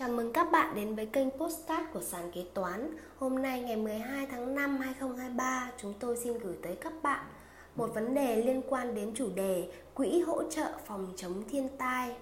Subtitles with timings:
[0.00, 2.96] Chào mừng các bạn đến với kênh Postcard của Sàn Kế Toán.
[3.18, 7.24] Hôm nay ngày 12 tháng 5 2023, chúng tôi xin gửi tới các bạn
[7.76, 12.16] một vấn đề liên quan đến chủ đề Quỹ hỗ trợ phòng chống thiên tai.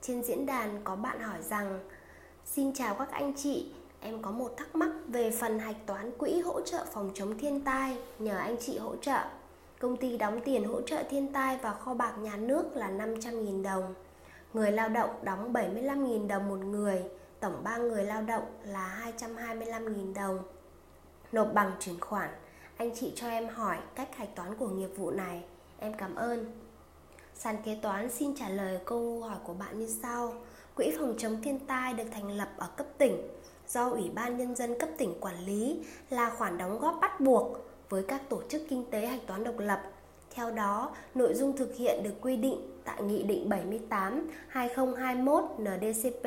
[0.00, 1.80] Trên diễn đàn có bạn hỏi rằng
[2.44, 6.40] Xin chào các anh chị, em có một thắc mắc về phần hạch toán quỹ
[6.40, 9.20] hỗ trợ phòng chống thiên tai, nhờ anh chị hỗ trợ.
[9.78, 13.62] Công ty đóng tiền hỗ trợ thiên tai vào kho bạc nhà nước là 500.000
[13.62, 13.94] đồng.
[14.54, 17.02] Người lao động đóng 75.000 đồng một người,
[17.40, 20.38] tổng 3 người lao động là 225.000 đồng.
[21.32, 22.30] Nộp bằng chuyển khoản.
[22.76, 25.44] Anh chị cho em hỏi cách hạch toán của nghiệp vụ này.
[25.78, 26.52] Em cảm ơn.
[27.34, 30.34] Sàn kế toán xin trả lời câu hỏi của bạn như sau.
[30.76, 33.28] Quỹ phòng chống thiên tai được thành lập ở cấp tỉnh
[33.68, 37.58] do Ủy ban Nhân dân cấp tỉnh quản lý là khoản đóng góp bắt buộc
[37.88, 39.82] với các tổ chức kinh tế hạch toán độc lập.
[40.34, 46.26] Theo đó, nội dung thực hiện được quy định tại Nghị định 78 2021 NDCP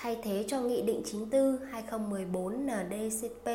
[0.00, 3.50] thay thế cho Nghị định 94 2014 NDCP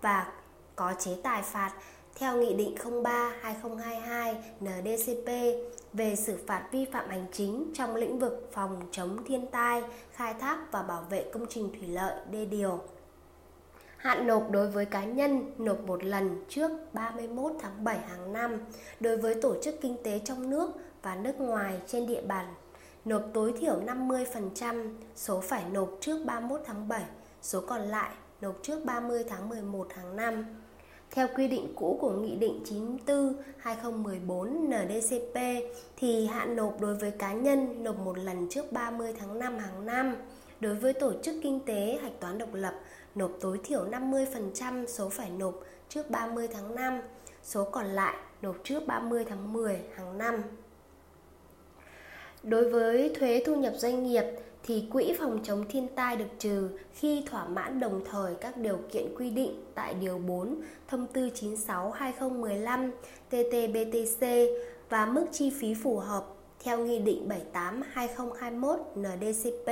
[0.00, 0.32] và
[0.76, 1.72] có chế tài phạt
[2.14, 5.28] theo Nghị định 03 2022 NDCP
[5.92, 10.34] về xử phạt vi phạm hành chính trong lĩnh vực phòng chống thiên tai, khai
[10.34, 12.80] thác và bảo vệ công trình thủy lợi, đê điều.
[13.96, 18.60] Hạn nộp đối với cá nhân nộp một lần trước 31 tháng 7 hàng năm,
[19.00, 20.70] đối với tổ chức kinh tế trong nước
[21.02, 22.54] và nước ngoài trên địa bàn
[23.04, 27.02] nộp tối thiểu 50% số phải nộp trước 31 tháng 7,
[27.42, 30.44] số còn lại nộp trước 30 tháng 11 hàng năm.
[31.10, 32.62] Theo quy định cũ của Nghị định
[33.64, 35.38] 94-2014 NDCP
[35.96, 39.86] thì hạn nộp đối với cá nhân nộp một lần trước 30 tháng 5 hàng
[39.86, 40.16] năm.
[40.60, 42.74] Đối với tổ chức kinh tế hạch toán độc lập,
[43.14, 45.54] nộp tối thiểu 50% số phải nộp
[45.88, 47.00] trước 30 tháng 5,
[47.42, 50.42] số còn lại nộp trước 30 tháng 10 hàng năm.
[52.42, 54.24] Đối với thuế thu nhập doanh nghiệp
[54.62, 58.78] thì quỹ phòng chống thiên tai được trừ khi thỏa mãn đồng thời các điều
[58.92, 60.56] kiện quy định tại điều 4
[60.88, 62.90] thông tư 96/2015
[63.30, 64.46] TT-BTC
[64.88, 66.24] và mức chi phí phù hợp
[66.64, 69.70] theo nghị định 78/2021 NDCP.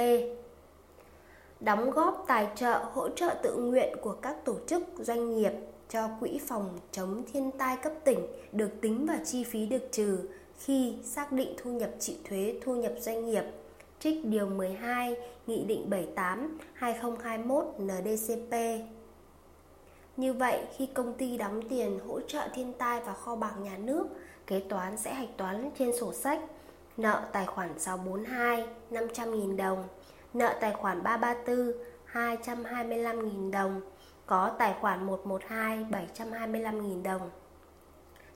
[1.60, 5.52] Đóng góp tài trợ hỗ trợ tự nguyện của các tổ chức doanh nghiệp
[5.88, 8.18] cho quỹ phòng chống thiên tai cấp tỉnh
[8.52, 10.18] được tính vào chi phí được trừ
[10.58, 13.44] khi xác định thu nhập chịu thuế thu nhập doanh nghiệp
[13.98, 18.54] trích điều 12 Nghị định 78 2021 NDCP.
[20.16, 23.76] Như vậy, khi công ty đóng tiền hỗ trợ thiên tai vào kho bạc nhà
[23.76, 24.06] nước,
[24.46, 26.40] kế toán sẽ hạch toán trên sổ sách
[26.96, 29.84] nợ tài khoản 642 500.000 đồng,
[30.34, 31.72] nợ tài khoản 334
[32.12, 33.80] 225.000 đồng,
[34.26, 37.30] có tài khoản 112 725.000 đồng.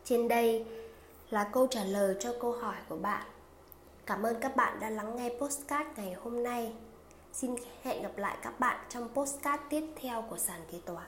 [0.05, 0.65] Trên đây
[1.33, 3.27] là câu trả lời cho câu hỏi của bạn.
[4.07, 6.73] Cảm ơn các bạn đã lắng nghe postcard ngày hôm nay.
[7.33, 11.07] Xin hẹn gặp lại các bạn trong postcard tiếp theo của sàn kế toán.